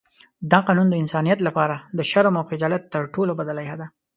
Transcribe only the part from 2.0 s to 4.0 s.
شرم او خجالت تر ټولو بده لایحه ده.